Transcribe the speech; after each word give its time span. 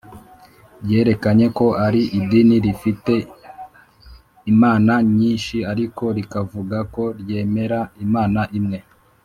ryerekanye 0.83 1.47
ko 1.57 1.67
ari 1.85 2.01
idini 2.19 2.55
rifite 2.65 3.13
imana 4.51 4.93
nyinshi 5.17 5.57
ariko 5.71 6.03
rikavuga 6.17 6.77
ko 6.93 7.03
ryemera 7.21 7.79
imana 8.05 8.41
imwe 8.57 8.79